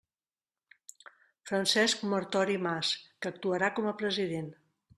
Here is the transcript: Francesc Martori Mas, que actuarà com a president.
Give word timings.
Francesc 1.49 2.07
Martori 2.15 2.57
Mas, 2.65 2.91
que 3.21 3.33
actuarà 3.35 3.73
com 3.81 3.93
a 3.93 3.97
president. 4.01 4.53